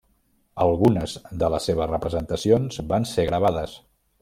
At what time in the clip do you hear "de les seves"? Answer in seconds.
1.43-1.91